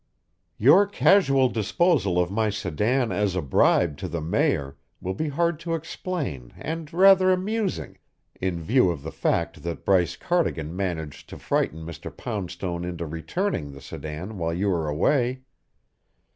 Your 0.57 0.87
casual 0.87 1.47
disposal 1.47 2.17
of 2.19 2.31
my 2.31 2.49
sedan 2.49 3.11
as 3.11 3.35
a 3.35 3.41
bribe 3.43 3.97
to 3.97 4.07
the 4.07 4.19
Mayor 4.19 4.75
will 4.99 5.13
be 5.13 5.29
hard 5.29 5.59
to 5.59 5.75
explain 5.75 6.51
and 6.57 6.91
rather 6.91 7.31
amusing, 7.31 7.99
in 8.41 8.59
view 8.63 8.89
of 8.89 9.03
the 9.03 9.11
fact 9.11 9.61
that 9.61 9.85
Bryce 9.85 10.15
Cardigan 10.15 10.75
managed 10.75 11.29
to 11.29 11.37
frighten 11.37 11.85
Mr. 11.85 12.09
Poundstone 12.09 12.83
into 12.83 13.05
returning 13.05 13.71
the 13.73 13.79
sedan 13.79 14.39
while 14.39 14.55
you 14.55 14.69
were 14.69 14.87
away. 14.89 15.43